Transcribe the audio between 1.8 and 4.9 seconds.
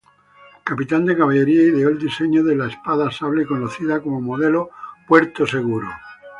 el diseño de la espada-sable conocida como modelo